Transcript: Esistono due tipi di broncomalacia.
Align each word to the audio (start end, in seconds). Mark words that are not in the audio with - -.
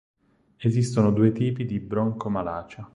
Esistono 0.57 1.11
due 1.11 1.31
tipi 1.31 1.63
di 1.63 1.79
broncomalacia. 1.79 2.89